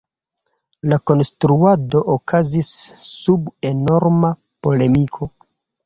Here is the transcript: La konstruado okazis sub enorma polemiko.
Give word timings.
La 0.93 0.97
konstruado 1.09 2.03
okazis 2.15 2.73
sub 3.13 3.55
enorma 3.73 4.37
polemiko. 4.67 5.35